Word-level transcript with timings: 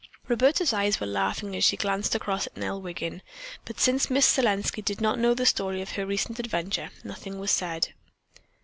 Roberta's 0.27 0.73
eyes 0.73 0.99
were 0.99 1.05
laughing 1.05 1.55
as 1.55 1.63
she 1.63 1.77
glanced 1.77 2.15
across 2.15 2.47
at 2.47 2.57
Nell 2.57 2.81
Wiggin, 2.81 3.21
but 3.65 3.79
since 3.79 4.09
Miss 4.09 4.25
Selenski 4.25 4.83
did 4.83 4.99
not 4.99 5.19
know 5.19 5.35
the 5.35 5.45
story 5.45 5.79
of 5.79 5.91
her 5.91 6.07
recent 6.07 6.39
adventure, 6.39 6.89
nothing 7.03 7.37
was 7.37 7.51
said. 7.51 7.93